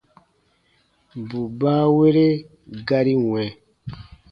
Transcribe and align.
Bù 1.27 1.39
baawere 1.59 2.25
gari 2.87 3.13
wɛ̃. 3.29 3.49